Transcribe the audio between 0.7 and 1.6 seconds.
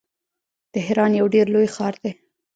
تهران یو ډیر